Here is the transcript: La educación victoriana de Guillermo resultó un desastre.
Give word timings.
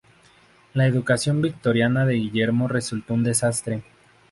La 0.73 0.87
educación 0.87 1.43
victoriana 1.43 2.07
de 2.07 2.15
Guillermo 2.15 2.67
resultó 2.67 3.13
un 3.13 3.23
desastre. 3.23 3.83